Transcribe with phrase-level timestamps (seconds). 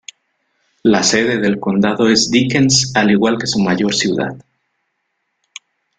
[0.81, 4.33] La sede del condado es Dickens, al igual que su mayor ciudad.